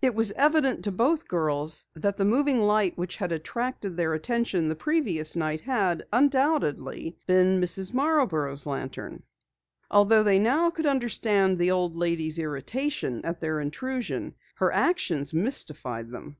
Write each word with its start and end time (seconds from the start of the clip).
It 0.00 0.14
was 0.14 0.30
evident 0.36 0.84
to 0.84 0.92
both 0.92 1.26
girls 1.26 1.86
that 1.94 2.16
the 2.16 2.24
moving 2.24 2.60
light 2.60 2.96
which 2.96 3.16
had 3.16 3.32
attracted 3.32 3.96
their 3.96 4.14
attention 4.14 4.68
the 4.68 4.76
previous 4.76 5.34
night 5.34 5.60
had, 5.62 6.06
undoubtedly, 6.12 7.18
been 7.26 7.60
Mrs. 7.60 7.92
Marborough's 7.92 8.64
lantern. 8.64 9.24
Although 9.90 10.22
they 10.22 10.38
now 10.38 10.70
could 10.70 10.86
understand 10.86 11.58
the 11.58 11.72
old 11.72 11.96
lady's 11.96 12.38
irritation 12.38 13.24
at 13.24 13.40
their 13.40 13.58
intrusion, 13.58 14.36
her 14.54 14.70
actions 14.70 15.34
mystified 15.34 16.12
them. 16.12 16.36